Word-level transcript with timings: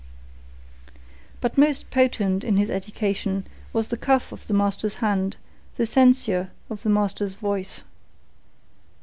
But 1.41 1.59
most 1.59 1.91
potent 1.91 2.43
in 2.43 2.57
his 2.57 2.71
education 2.71 3.45
was 3.71 3.89
the 3.89 3.97
cuff 3.97 4.31
of 4.31 4.47
the 4.47 4.53
master's 4.55 4.95
hand, 4.95 5.37
the 5.77 5.85
censure 5.85 6.49
of 6.71 6.81
the 6.81 6.89
master's 6.89 7.35
voice. 7.35 7.83